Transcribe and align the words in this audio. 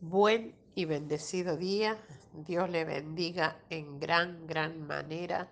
Buen 0.00 0.54
y 0.76 0.84
bendecido 0.84 1.56
día. 1.56 1.98
Dios 2.32 2.70
le 2.70 2.84
bendiga 2.84 3.56
en 3.68 3.98
gran, 3.98 4.46
gran 4.46 4.86
manera. 4.86 5.48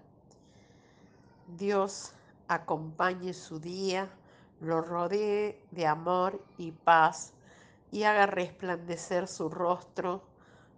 Dios 1.59 2.13
acompañe 2.47 3.35
su 3.35 3.59
día, 3.59 4.09
lo 4.61 4.83
rodee 4.83 5.61
de 5.73 5.89
amor 5.89 6.41
y 6.59 6.71
paz 6.71 7.33
y 7.91 8.05
haga 8.05 8.27
resplandecer 8.27 9.27
su 9.27 9.49
rostro 9.49 10.23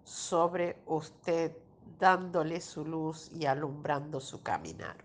sobre 0.02 0.78
usted, 0.86 1.52
dándole 1.98 2.62
su 2.62 2.86
luz 2.86 3.30
y 3.32 3.44
alumbrando 3.44 4.18
su 4.18 4.42
caminar. 4.42 4.96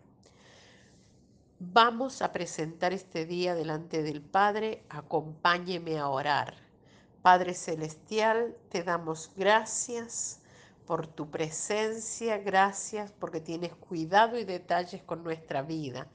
Vamos 1.60 2.22
a 2.22 2.32
presentar 2.32 2.94
este 2.94 3.26
día 3.26 3.56
delante 3.56 4.04
del 4.04 4.22
Padre. 4.22 4.86
Acompáñeme 4.88 6.00
a 6.00 6.08
orar. 6.08 6.63
Padre 7.24 7.54
Celestial, 7.54 8.54
te 8.68 8.84
damos 8.84 9.32
gracias 9.38 10.42
por 10.86 11.08
tu 11.08 11.32
presencia, 11.32 12.38
gracias 12.38 13.14
porque 13.14 13.40
tienes 13.40 13.74
cuidado 13.76 14.38
y 14.38 14.44
detalles 14.44 15.02
con 15.04 15.24
nuestra 15.24 15.62
vida. 15.62 16.06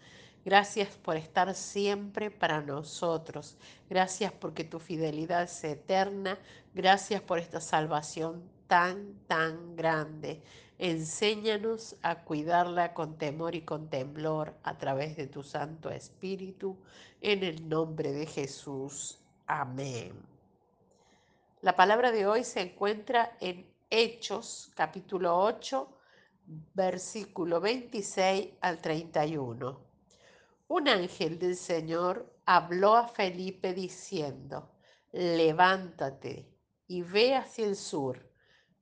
Gracias 0.45 0.89
por 0.99 1.17
estar 1.17 1.55
siempre 1.55 2.31
para 2.31 2.61
nosotros. 2.61 3.57
Gracias 3.89 4.33
porque 4.33 4.65
tu 4.65 4.81
fidelidad 4.81 5.45
es 5.45 5.65
eterna. 5.65 6.39
Gracias 6.75 7.23
por 7.23 7.39
esta 7.39 7.63
salvación 7.63 8.43
tan, 8.67 9.15
tan 9.27 9.77
grande. 9.77 10.43
Enséñanos 10.77 11.97
a 12.03 12.23
cuidarla 12.25 12.93
con 12.93 13.17
temor 13.17 13.55
y 13.55 13.63
con 13.63 13.89
temblor 13.89 14.55
a 14.63 14.77
través 14.77 15.17
de 15.17 15.27
tu 15.27 15.43
Santo 15.43 15.89
Espíritu. 15.89 16.77
En 17.23 17.45
el 17.45 17.67
nombre 17.67 18.13
de 18.13 18.27
Jesús. 18.27 19.19
Amén. 19.47 20.38
La 21.61 21.75
palabra 21.75 22.13
de 22.13 22.25
hoy 22.25 22.45
se 22.45 22.61
encuentra 22.61 23.37
en 23.41 23.69
Hechos, 23.91 24.71
capítulo 24.77 25.37
8, 25.37 25.93
versículo 26.73 27.61
26 27.61 28.51
al 28.61 28.81
31. 28.81 29.85
Un 30.69 30.89
ángel 30.89 31.37
del 31.37 31.57
Señor 31.57 32.33
habló 32.47 32.95
a 32.95 33.09
Felipe 33.09 33.75
diciendo, 33.75 34.71
levántate 35.11 36.49
y 36.87 37.03
ve 37.03 37.35
hacia 37.35 37.67
el 37.67 37.75
sur, 37.75 38.33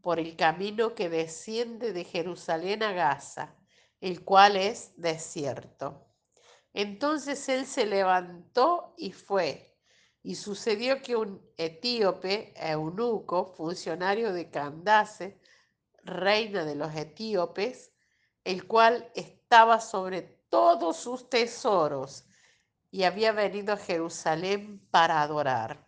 por 0.03 0.19
el 0.19 0.37
camino 0.37 0.95
que 0.95 1.09
desciende 1.09 1.95
de 1.95 2.05
Jerusalén 2.05 2.83
a 2.83 2.93
Gaza, 2.93 3.55
el 4.03 4.23
cual 4.23 4.57
es 4.57 4.93
desierto. 4.99 6.07
Entonces 6.75 7.49
él 7.49 7.65
se 7.65 7.87
levantó 7.87 8.93
y 8.99 9.13
fue 9.13 9.76
y 10.27 10.35
sucedió 10.35 11.03
que 11.03 11.15
un 11.15 11.41
etíope, 11.57 12.53
eunuco, 12.57 13.47
funcionario 13.47 14.33
de 14.33 14.51
Candace, 14.51 15.41
reina 16.03 16.65
de 16.65 16.75
los 16.75 16.93
etíopes, 16.97 17.93
el 18.43 18.67
cual 18.67 19.09
estaba 19.15 19.79
sobre 19.81 20.23
todos 20.49 20.97
sus 20.97 21.31
tesoros 21.31 22.27
y 22.91 23.05
había 23.05 23.31
venido 23.31 23.75
a 23.75 23.77
Jerusalén 23.77 24.85
para 24.91 25.23
adorar. 25.23 25.87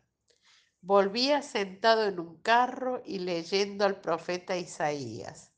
Volvía 0.83 1.43
sentado 1.43 2.05
en 2.07 2.21
un 2.21 2.41
carro 2.41 3.03
y 3.05 3.19
leyendo 3.19 3.85
al 3.85 4.01
profeta 4.01 4.57
Isaías. 4.57 5.51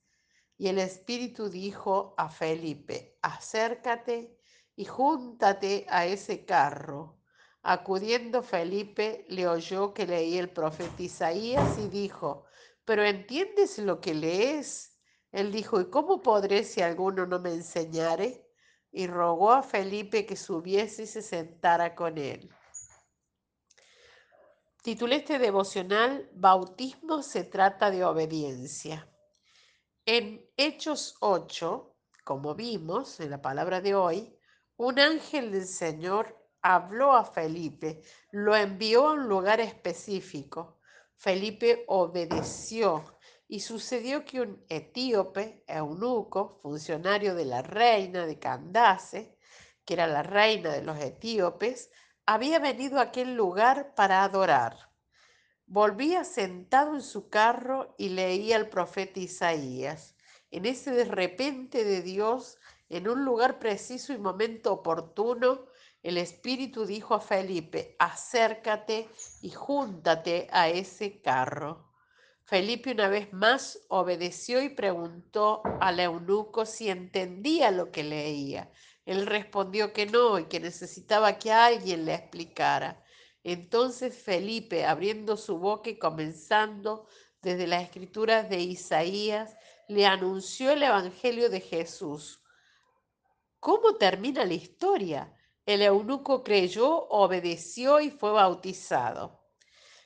Y 0.57 0.69
el 0.69 0.79
Espíritu 0.79 1.51
dijo 1.51 2.15
a 2.17 2.31
Felipe, 2.31 3.19
acércate 3.21 4.39
y 4.75 4.87
júntate 4.87 5.85
a 5.91 6.07
ese 6.07 6.47
carro. 6.47 7.20
Acudiendo 7.63 8.43
Felipe, 8.43 9.27
le 9.29 9.47
oyó 9.47 9.93
que 9.93 10.07
leía 10.07 10.41
el 10.41 10.51
profeta 10.51 11.03
Isaías 11.03 11.79
y 11.79 11.89
dijo, 11.89 12.47
¿pero 12.85 13.05
entiendes 13.05 13.79
lo 13.79 14.01
que 14.01 14.15
lees? 14.15 14.99
Él 15.31 15.53
dijo, 15.53 15.81
¿y 15.81 15.91
cómo 15.91 16.23
podré 16.23 16.65
si 16.65 16.81
alguno 16.81 17.27
no 17.27 17.39
me 17.39 17.53
enseñare? 17.53 18.47
Y 18.91 19.07
rogó 19.07 19.53
a 19.53 19.63
Felipe 19.63 20.27
que 20.27 20.37
subiese 20.37 21.03
y 21.03 21.07
se 21.07 21.23
sentara 21.23 21.95
con 21.95 22.19
él. 22.19 22.51
Titulé 24.83 25.17
este 25.17 25.39
devocional, 25.39 26.31
Bautismo 26.33 27.23
se 27.23 27.45
trata 27.45 27.91
de 27.91 28.03
obediencia. 28.03 29.07
En 30.07 30.49
Hechos 30.57 31.17
8, 31.21 31.95
como 32.25 32.55
vimos 32.55 33.21
en 33.21 33.31
la 33.31 33.43
palabra 33.43 33.83
de 33.83 33.95
hoy, 33.95 34.35
un 34.79 34.99
ángel 34.99 35.53
del 35.53 35.67
Señor 35.67 36.40
habló 36.63 37.13
a 37.13 37.25
Felipe, 37.25 38.03
lo 38.31 38.55
envió 38.55 39.09
a 39.09 39.13
un 39.13 39.29
lugar 39.29 39.61
específico. 39.61 40.79
Felipe 41.17 41.85
obedeció 41.89 43.05
y 43.49 43.61
sucedió 43.61 44.25
que 44.25 44.41
un 44.41 44.65
etíope, 44.69 45.65
eunuco, 45.67 46.61
funcionario 46.63 47.35
de 47.35 47.45
la 47.45 47.63
reina 47.63 48.27
de 48.27 48.39
Candace, 48.39 49.37
que 49.85 49.95
era 49.95 50.07
la 50.07 50.23
reina 50.23 50.73
de 50.73 50.83
los 50.83 50.99
etíopes, 50.99 51.91
había 52.27 52.61
venido 52.61 52.99
a 52.99 53.03
aquel 53.03 53.35
lugar 53.35 53.95
para 53.95 54.23
adorar. 54.23 54.91
Volvía 55.67 56.25
sentado 56.25 56.95
en 56.95 57.03
su 57.03 57.29
carro 57.29 57.95
y 57.99 58.11
leía 58.11 58.57
al 58.57 58.69
profeta 58.69 59.21
Isaías. 59.21 60.17
En 60.51 60.67
ese 60.67 60.93
de 60.93 61.05
repente 61.05 61.85
de 61.85 62.03
Dios, 62.03 62.59
en 62.89 63.09
un 63.09 63.25
lugar 63.25 63.59
preciso 63.59 64.13
y 64.13 64.19
momento 64.19 64.73
oportuno, 64.73 65.70
el 66.03 66.17
Espíritu 66.17 66.87
dijo 66.87 67.15
a 67.15 67.21
Felipe, 67.21 67.95
acércate 67.99 69.09
y 69.43 69.51
júntate 69.51 70.49
a 70.51 70.69
ese 70.69 71.21
carro. 71.21 71.91
Felipe 72.45 72.91
una 72.91 73.09
vez 73.09 73.33
más 73.33 73.81
obedeció 73.89 74.63
y 74.63 74.71
preguntó 74.71 75.63
al 75.81 76.01
eunuco 76.01 76.65
si 76.65 76.89
entendía 76.89 77.71
lo 77.71 77.93
que 77.93 78.03
leía. 78.03 78.73
Él 79.05 79.27
respondió 79.27 79.93
que 79.93 80.07
no 80.07 80.39
y 80.39 80.47
que 80.47 80.59
necesitaba 80.59 81.39
que 81.39 81.53
alguien 81.53 82.07
le 82.07 82.15
explicara. 82.15 83.05
Entonces 83.45 84.17
Felipe, 84.17 84.85
abriendo 84.87 85.37
su 85.37 85.59
boca 85.59 85.91
y 85.91 85.99
comenzando 85.99 87.07
desde 87.43 87.67
las 87.67 87.83
escrituras 87.83 88.49
de 88.49 88.61
Isaías, 88.61 89.57
le 89.89 90.07
anunció 90.07 90.73
el 90.73 90.83
Evangelio 90.83 91.51
de 91.51 91.61
Jesús. 91.61 92.41
¿Cómo 93.59 93.97
termina 93.97 94.45
la 94.45 94.55
historia? 94.55 95.37
El 95.67 95.83
eunuco 95.83 96.43
creyó, 96.43 97.09
obedeció 97.09 98.01
y 98.01 98.11
fue 98.11 98.33
bautizado. 98.33 99.41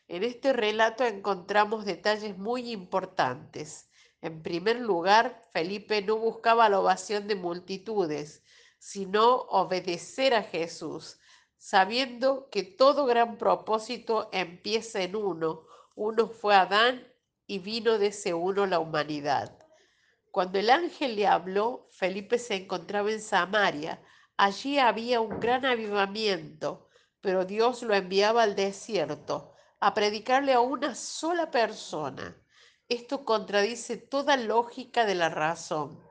En 0.08 0.22
este 0.22 0.52
relato 0.52 1.04
encontramos 1.04 1.84
detalles 1.84 2.36
muy 2.36 2.70
importantes. 2.70 3.88
En 4.20 4.42
primer 4.42 4.80
lugar, 4.80 5.48
Felipe 5.52 6.02
no 6.02 6.16
buscaba 6.16 6.68
la 6.68 6.80
ovación 6.80 7.28
de 7.28 7.34
multitudes, 7.34 8.42
sino 8.78 9.34
obedecer 9.34 10.34
a 10.34 10.42
Jesús, 10.42 11.18
sabiendo 11.56 12.50
que 12.50 12.62
todo 12.62 13.06
gran 13.06 13.38
propósito 13.38 14.28
empieza 14.32 15.02
en 15.02 15.16
uno. 15.16 15.66
Uno 15.94 16.28
fue 16.28 16.54
Adán 16.54 17.06
y 17.46 17.58
vino 17.58 17.98
de 17.98 18.08
ese 18.08 18.34
uno 18.34 18.66
la 18.66 18.78
humanidad. 18.78 19.58
Cuando 20.30 20.58
el 20.58 20.68
ángel 20.68 21.16
le 21.16 21.26
habló, 21.26 21.86
Felipe 21.90 22.38
se 22.38 22.56
encontraba 22.56 23.10
en 23.10 23.20
Samaria, 23.20 24.02
Allí 24.36 24.80
había 24.80 25.20
un 25.20 25.38
gran 25.38 25.64
avivamiento, 25.64 26.88
pero 27.20 27.44
Dios 27.44 27.82
lo 27.82 27.94
enviaba 27.94 28.42
al 28.42 28.56
desierto 28.56 29.52
a 29.78 29.94
predicarle 29.94 30.52
a 30.52 30.60
una 30.60 30.96
sola 30.96 31.52
persona. 31.52 32.36
Esto 32.88 33.24
contradice 33.24 33.96
toda 33.96 34.36
lógica 34.36 35.06
de 35.06 35.14
la 35.14 35.28
razón. 35.28 36.02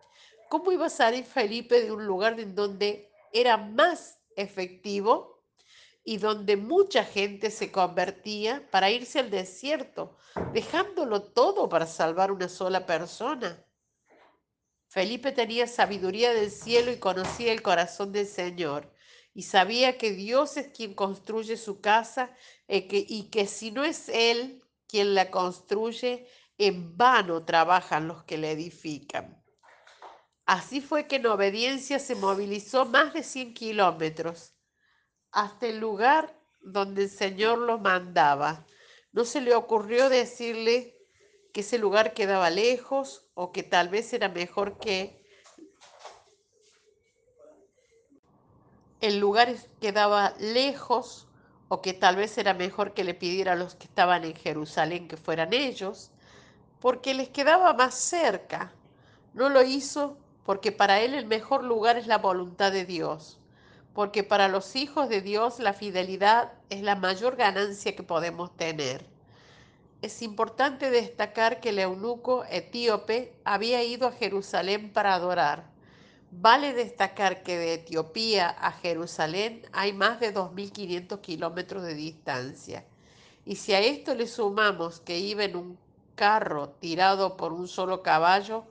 ¿Cómo 0.49 0.71
iba 0.71 0.85
a 0.85 0.89
salir 0.89 1.25
Felipe 1.25 1.81
de 1.81 1.91
un 1.91 2.05
lugar 2.05 2.39
en 2.39 2.55
donde 2.55 3.11
era 3.33 3.57
más 3.57 4.19
efectivo 4.37 5.43
y 6.05 6.17
donde 6.17 6.55
mucha 6.55 7.03
gente 7.03 7.51
se 7.51 7.71
convertía 7.71 8.65
para 8.71 8.89
irse 8.89 9.19
al 9.19 9.31
desierto, 9.31 10.15
dejándolo 10.53 11.23
todo 11.23 11.67
para 11.67 11.87
salvar 11.87 12.31
una 12.31 12.47
sola 12.47 12.85
persona? 12.85 13.65
Felipe 14.93 15.31
tenía 15.31 15.65
sabiduría 15.65 16.35
del 16.35 16.51
cielo 16.51 16.91
y 16.91 16.99
conocía 16.99 17.51
el 17.51 17.63
corazón 17.63 18.11
del 18.11 18.27
Señor 18.27 18.93
y 19.33 19.41
sabía 19.41 19.97
que 19.97 20.11
Dios 20.11 20.55
es 20.55 20.67
quien 20.67 20.93
construye 20.93 21.57
su 21.57 21.81
casa 21.81 22.29
y 22.67 22.75
eh, 22.77 22.87
que, 22.87 23.03
y 23.09 23.31
que 23.31 23.47
si 23.47 23.71
no 23.71 23.83
es 23.83 24.07
Él 24.09 24.61
quien 24.87 25.15
la 25.15 25.31
construye, 25.31 26.27
en 26.59 26.95
vano 26.95 27.43
trabajan 27.43 28.07
los 28.07 28.23
que 28.25 28.37
la 28.37 28.51
edifican. 28.51 29.43
Así 30.45 30.79
fue 30.79 31.07
que 31.07 31.15
en 31.15 31.25
obediencia 31.25 31.97
se 31.97 32.13
movilizó 32.13 32.85
más 32.85 33.15
de 33.15 33.23
100 33.23 33.55
kilómetros 33.55 34.53
hasta 35.31 35.65
el 35.65 35.79
lugar 35.79 36.39
donde 36.61 37.05
el 37.05 37.09
Señor 37.09 37.57
lo 37.57 37.79
mandaba. 37.79 38.63
No 39.11 39.25
se 39.25 39.41
le 39.41 39.55
ocurrió 39.55 40.09
decirle 40.09 40.92
que 41.53 41.61
ese 41.61 41.77
lugar 41.77 42.13
quedaba 42.13 42.49
lejos 42.49 43.25
o 43.35 43.51
que 43.51 43.63
tal 43.63 43.87
vez 43.89 44.11
era 44.11 44.27
mejor 44.27 44.79
que 44.79 45.23
el 48.99 49.19
lugar 49.19 49.53
quedaba 49.79 50.33
lejos 50.39 51.27
o 51.67 51.81
que 51.81 51.93
tal 51.93 52.15
vez 52.15 52.37
era 52.37 52.53
mejor 52.53 52.93
que 52.93 53.03
le 53.03 53.13
pidiera 53.13 53.53
a 53.53 53.55
los 53.55 53.75
que 53.75 53.85
estaban 53.85 54.23
en 54.23 54.35
Jerusalén 54.35 55.07
que 55.07 55.17
fueran 55.17 55.53
ellos, 55.53 56.11
porque 56.79 57.13
les 57.13 57.29
quedaba 57.29 57.73
más 57.73 57.95
cerca. 57.95 58.73
No 59.33 59.49
lo 59.49 59.61
hizo 59.61 60.17
porque 60.45 60.71
para 60.71 61.01
él 61.01 61.13
el 61.13 61.25
mejor 61.25 61.63
lugar 61.63 61.97
es 61.97 62.07
la 62.07 62.17
voluntad 62.17 62.71
de 62.71 62.85
Dios, 62.85 63.39
porque 63.93 64.23
para 64.23 64.47
los 64.47 64.75
hijos 64.75 65.07
de 65.07 65.21
Dios 65.21 65.59
la 65.59 65.73
fidelidad 65.73 66.53
es 66.69 66.81
la 66.81 66.95
mayor 66.95 67.35
ganancia 67.35 67.95
que 67.95 68.03
podemos 68.03 68.55
tener. 68.57 69.12
Es 70.03 70.21
importante 70.21 70.91
destacar 70.91 71.61
que 71.61 71.69
el 71.69 71.79
eunuco 71.79 72.43
etíope 72.49 73.33
había 73.45 73.85
ido 73.85 74.05
a 74.05 74.11
Jerusalén 74.11 74.91
para 74.91 75.13
adorar. 75.13 75.71
Vale 76.29 76.73
destacar 76.73 77.41
que 77.41 77.57
de 77.57 77.75
Etiopía 77.75 78.49
a 78.49 78.73
Jerusalén 78.73 79.65
hay 79.71 79.93
más 79.93 80.19
de 80.19 80.33
2.500 80.33 81.21
kilómetros 81.21 81.83
de 81.83 81.93
distancia. 81.93 82.83
Y 83.45 83.55
si 83.55 83.73
a 83.73 83.79
esto 83.79 84.13
le 84.13 84.27
sumamos 84.27 84.99
que 84.99 85.19
iba 85.19 85.45
en 85.45 85.55
un 85.55 85.79
carro 86.15 86.71
tirado 86.81 87.37
por 87.37 87.53
un 87.53 87.69
solo 87.69 88.03
caballo, 88.03 88.65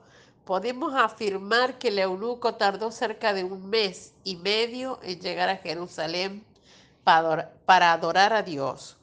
podemos 0.45 0.93
afirmar 0.93 1.79
que 1.79 1.87
el 1.87 1.97
eunuco 1.97 2.53
tardó 2.57 2.91
cerca 2.91 3.33
de 3.33 3.43
un 3.43 3.71
mes 3.71 4.13
y 4.23 4.35
medio 4.35 4.99
en 5.01 5.19
llegar 5.19 5.49
a 5.49 5.57
Jerusalén 5.57 6.45
para 7.03 7.91
adorar 7.91 8.33
a 8.33 8.43
Dios. 8.43 8.99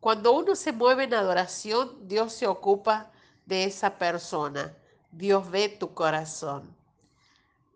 Cuando 0.00 0.32
uno 0.32 0.54
se 0.54 0.70
mueve 0.70 1.04
en 1.04 1.14
adoración, 1.14 2.06
Dios 2.06 2.32
se 2.32 2.46
ocupa 2.46 3.10
de 3.46 3.64
esa 3.64 3.98
persona. 3.98 4.76
Dios 5.10 5.50
ve 5.50 5.68
tu 5.68 5.92
corazón. 5.92 6.76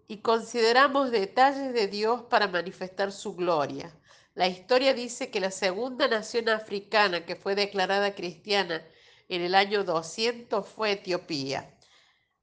Y 0.06 0.18
consideramos 0.18 1.10
detalles 1.10 1.72
de 1.72 1.88
Dios 1.88 2.22
para 2.22 2.46
manifestar 2.46 3.10
su 3.10 3.34
gloria. 3.34 3.92
La 4.34 4.46
historia 4.46 4.94
dice 4.94 5.30
que 5.30 5.40
la 5.40 5.50
segunda 5.50 6.06
nación 6.06 6.48
africana 6.48 7.26
que 7.26 7.34
fue 7.34 7.56
declarada 7.56 8.14
cristiana 8.14 8.82
en 9.28 9.42
el 9.42 9.56
año 9.56 9.82
200 9.82 10.66
fue 10.66 10.92
Etiopía. 10.92 11.74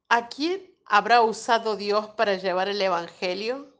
¿A 0.09 0.27
quién 0.27 0.75
habrá 0.85 1.21
usado 1.21 1.77
Dios 1.77 2.07
para 2.09 2.35
llevar 2.35 2.67
el 2.67 2.81
Evangelio? 2.81 3.73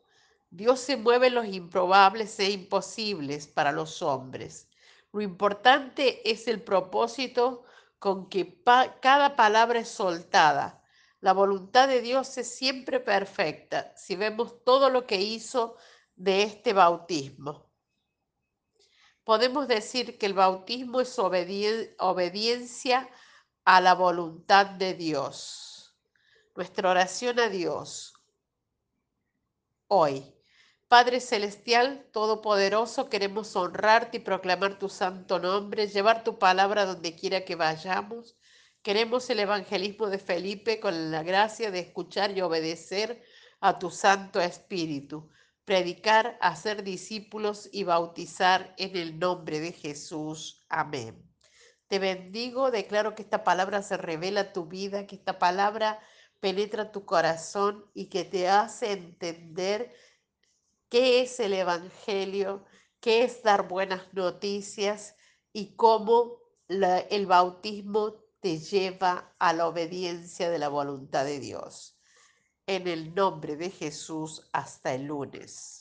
Dios 0.50 0.80
se 0.80 0.96
mueve 0.96 1.28
en 1.28 1.36
los 1.36 1.48
improbables 1.48 2.40
e 2.40 2.52
imposibles 2.52 3.48
para 3.48 3.74
los 3.74 4.02
hombres. 4.02 4.69
Lo 5.12 5.22
importante 5.22 6.30
es 6.30 6.48
el 6.48 6.62
propósito 6.62 7.64
con 7.98 8.30
que 8.30 8.62
cada 9.02 9.36
palabra 9.36 9.80
es 9.80 9.90
soltada. 9.90 10.84
La 11.20 11.34
voluntad 11.34 11.88
de 11.88 12.02
Dios 12.02 12.38
es 12.38 12.56
siempre 12.56 13.00
perfecta 13.00 13.94
si 13.98 14.16
vemos 14.16 14.64
todo 14.64 14.90
lo 14.90 15.06
que 15.06 15.18
hizo 15.18 15.76
de 16.16 16.44
este 16.44 16.74
bautismo. 16.74 17.70
Podemos 19.24 19.68
decir 19.68 20.18
que 20.18 20.26
el 20.26 20.34
bautismo 20.34 21.02
es 21.02 21.20
obediencia 21.20 23.10
a 23.66 23.82
la 23.82 23.94
voluntad 23.94 24.66
de 24.66 24.94
Dios. 24.94 25.96
Nuestra 26.56 26.90
oración 26.90 27.40
a 27.40 27.50
Dios 27.50 28.14
hoy 29.88 30.34
Padre 30.90 31.20
Celestial, 31.20 32.08
Todopoderoso, 32.12 33.12
queremos 33.12 33.56
honrarte 33.56 34.18
y 34.18 34.22
proclamar 34.22 34.80
tu 34.80 34.90
santo 34.90 35.38
nombre, 35.38 35.88
llevar 35.88 36.24
tu 36.24 36.40
palabra 36.40 36.86
donde 36.86 37.16
quiera 37.16 37.46
que 37.46 37.54
vayamos. 37.54 38.40
Queremos 38.82 39.30
el 39.30 39.40
evangelismo 39.40 40.08
de 40.08 40.18
Felipe 40.18 40.80
con 40.80 41.12
la 41.12 41.22
gracia 41.22 41.70
de 41.70 41.78
escuchar 41.78 42.36
y 42.36 42.42
obedecer 42.42 43.22
a 43.62 43.78
tu 43.78 43.92
Santo 43.92 44.42
Espíritu, 44.42 45.30
predicar, 45.64 46.40
hacer 46.42 46.84
discípulos 46.84 47.70
y 47.72 47.84
bautizar 47.84 48.74
en 48.80 48.98
el 48.98 49.20
nombre 49.20 49.60
de 49.60 49.74
Jesús. 49.74 50.66
Amén. 50.70 51.24
Te 51.88 52.00
bendigo, 52.00 52.72
declaro 52.72 53.14
que 53.14 53.22
esta 53.22 53.44
palabra 53.44 53.84
se 53.84 53.96
revela 53.96 54.54
tu 54.54 54.66
vida, 54.66 55.06
que 55.06 55.18
esta 55.18 55.38
palabra 55.38 56.00
penetra 56.40 56.92
tu 56.92 57.06
corazón 57.06 57.86
y 57.94 58.10
que 58.10 58.24
te 58.24 58.50
hace 58.50 58.92
entender 58.92 59.94
qué 60.90 61.22
es 61.22 61.40
el 61.40 61.54
Evangelio, 61.54 62.66
qué 63.00 63.24
es 63.24 63.44
dar 63.44 63.68
buenas 63.68 64.14
noticias 64.14 65.16
y 65.54 65.76
cómo 65.76 66.40
el 66.68 67.26
bautismo 67.26 68.16
te 68.42 68.60
lleva 68.60 69.36
a 69.40 69.54
la 69.54 69.68
obediencia 69.68 70.50
de 70.50 70.60
la 70.60 70.70
voluntad 70.70 71.26
de 71.26 71.40
Dios. 71.40 71.98
En 72.68 72.88
el 72.88 73.16
nombre 73.16 73.56
de 73.56 73.72
Jesús, 73.72 74.50
hasta 74.54 74.94
el 74.94 75.06
lunes. 75.06 75.79